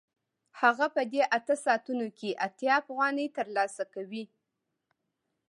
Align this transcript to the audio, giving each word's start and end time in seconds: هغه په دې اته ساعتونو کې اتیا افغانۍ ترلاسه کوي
هغه 0.61 0.85
په 0.95 1.01
دې 1.11 1.21
اته 1.37 1.55
ساعتونو 1.63 2.07
کې 2.17 2.29
اتیا 2.47 2.73
افغانۍ 2.81 3.27
ترلاسه 3.37 3.83
کوي 3.93 4.23